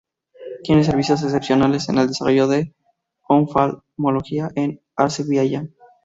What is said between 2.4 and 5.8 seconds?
de la oftalmología en Azerbaiyán.